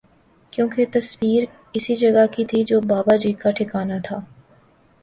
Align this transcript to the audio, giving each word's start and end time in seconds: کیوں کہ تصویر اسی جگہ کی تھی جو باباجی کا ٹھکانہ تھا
کیوں 0.53 0.67
کہ 0.69 0.85
تصویر 0.91 1.43
اسی 1.73 1.95
جگہ 1.95 2.25
کی 2.31 2.45
تھی 2.45 2.63
جو 2.63 2.81
باباجی 2.87 3.33
کا 3.41 3.51
ٹھکانہ 3.57 3.99
تھا 4.03 4.19